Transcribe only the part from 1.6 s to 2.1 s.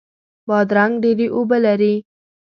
لري.